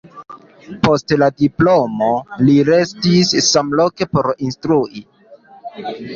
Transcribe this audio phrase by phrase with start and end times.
[0.85, 2.07] Post la diplomo
[2.47, 5.07] li restis samloke por instrui.